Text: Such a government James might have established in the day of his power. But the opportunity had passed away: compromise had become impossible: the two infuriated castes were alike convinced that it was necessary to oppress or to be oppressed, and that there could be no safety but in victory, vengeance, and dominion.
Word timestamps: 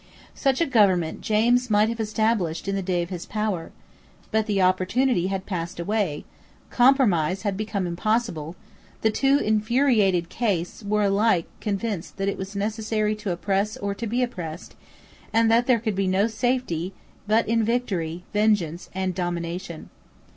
Such 0.33 0.59
a 0.61 0.65
government 0.65 1.21
James 1.21 1.69
might 1.69 1.87
have 1.87 1.99
established 1.99 2.67
in 2.67 2.73
the 2.73 2.81
day 2.81 3.03
of 3.03 3.11
his 3.11 3.27
power. 3.27 3.71
But 4.31 4.47
the 4.47 4.59
opportunity 4.59 5.27
had 5.27 5.45
passed 5.45 5.79
away: 5.79 6.25
compromise 6.71 7.43
had 7.43 7.55
become 7.55 7.85
impossible: 7.85 8.55
the 9.01 9.11
two 9.11 9.37
infuriated 9.37 10.27
castes 10.27 10.81
were 10.83 11.03
alike 11.03 11.45
convinced 11.59 12.17
that 12.17 12.27
it 12.29 12.39
was 12.39 12.55
necessary 12.55 13.13
to 13.17 13.31
oppress 13.31 13.77
or 13.77 13.93
to 13.93 14.07
be 14.07 14.23
oppressed, 14.23 14.73
and 15.31 15.51
that 15.51 15.67
there 15.67 15.77
could 15.79 15.93
be 15.95 16.07
no 16.07 16.25
safety 16.25 16.93
but 17.27 17.47
in 17.47 17.63
victory, 17.63 18.23
vengeance, 18.33 18.89
and 18.95 19.13
dominion. 19.13 19.91